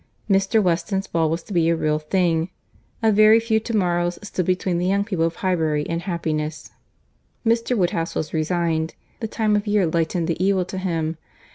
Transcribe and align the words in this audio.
Mr. 0.27 0.63
Weston's 0.63 1.05
ball 1.05 1.29
was 1.29 1.43
to 1.43 1.53
be 1.53 1.69
a 1.69 1.75
real 1.75 1.99
thing. 1.99 2.49
A 3.03 3.11
very 3.11 3.39
few 3.39 3.59
to 3.59 3.77
morrows 3.77 4.17
stood 4.23 4.47
between 4.47 4.79
the 4.79 4.87
young 4.87 5.03
people 5.03 5.25
of 5.25 5.35
Highbury 5.35 5.87
and 5.87 6.01
happiness. 6.01 6.71
Mr. 7.45 7.77
Woodhouse 7.77 8.15
was 8.15 8.33
resigned. 8.33 8.95
The 9.19 9.27
time 9.27 9.55
of 9.55 9.67
year 9.67 9.85
lightened 9.85 10.27
the 10.27 10.43
evil 10.43 10.65
to 10.65 10.79
him. 10.79 11.17